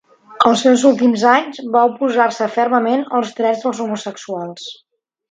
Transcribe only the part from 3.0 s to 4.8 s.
als drets dels homosexuals.